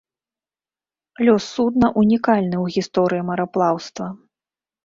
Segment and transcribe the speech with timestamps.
[1.27, 4.05] Лёс судна ўнікальны ў гісторыі мараплаўства.